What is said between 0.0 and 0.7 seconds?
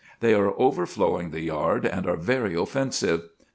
They are